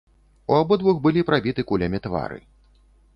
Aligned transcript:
У 0.53 0.55
абодвух 0.61 1.01
былі 1.05 1.21
прабіты 1.29 1.61
кулямі 1.73 1.99
твары. 2.07 2.39